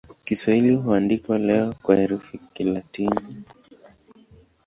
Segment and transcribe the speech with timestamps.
[0.25, 3.43] Kiswahili huandikwa leo kwa herufi za Kilatini.